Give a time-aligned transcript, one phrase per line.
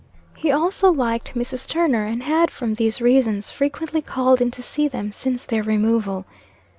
[0.35, 1.67] He also liked Mrs.
[1.67, 6.25] Turner, and had from these reasons, frequently called in to see them since their removal.